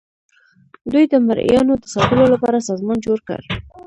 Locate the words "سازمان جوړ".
2.69-3.17